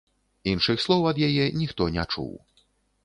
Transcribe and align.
Іншых 0.53 0.81
слоў 0.85 1.05
ад 1.11 1.21
яе 1.27 1.45
ніхто 1.61 1.91
не 1.99 2.07
чуў. 2.13 2.33